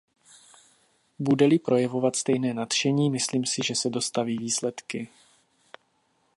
[1.19, 5.09] Bude-li projevovat stejné nadšení, myslím si, že se dostaví výsledky.